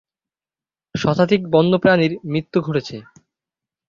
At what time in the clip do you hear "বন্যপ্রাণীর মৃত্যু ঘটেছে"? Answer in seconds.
1.47-2.97